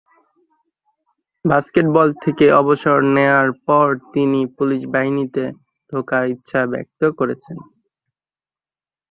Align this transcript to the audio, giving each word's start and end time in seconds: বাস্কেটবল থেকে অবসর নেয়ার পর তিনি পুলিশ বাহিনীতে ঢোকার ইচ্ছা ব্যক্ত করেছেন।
বাস্কেটবল 1.45 2.07
থেকে 2.23 2.45
অবসর 2.61 2.97
নেয়ার 3.15 3.49
পর 3.67 3.85
তিনি 4.13 4.39
পুলিশ 4.57 4.81
বাহিনীতে 4.93 5.43
ঢোকার 5.91 6.23
ইচ্ছা 6.33 6.59
ব্যক্ত 6.71 7.01
করেছেন। 7.19 7.57